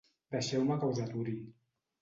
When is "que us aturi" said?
0.85-1.37